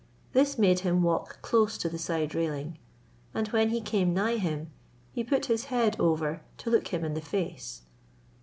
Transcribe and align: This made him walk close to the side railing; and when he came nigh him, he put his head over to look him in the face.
This 0.33 0.57
made 0.57 0.79
him 0.79 1.03
walk 1.03 1.43
close 1.43 1.77
to 1.77 1.87
the 1.87 1.99
side 1.99 2.33
railing; 2.33 2.79
and 3.35 3.47
when 3.49 3.69
he 3.69 3.79
came 3.79 4.15
nigh 4.15 4.37
him, 4.37 4.71
he 5.11 5.23
put 5.23 5.45
his 5.45 5.65
head 5.65 5.95
over 5.99 6.41
to 6.57 6.71
look 6.71 6.87
him 6.87 7.05
in 7.05 7.13
the 7.13 7.21
face. 7.21 7.83